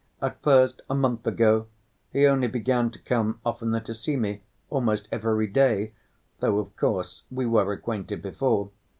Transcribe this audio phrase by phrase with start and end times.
[0.19, 5.93] At first—a month ago—he only began to come oftener to see me, almost every day;
[6.39, 8.71] though, of course, we were acquainted before.